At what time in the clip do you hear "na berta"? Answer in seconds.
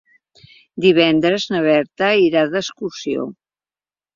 1.55-2.09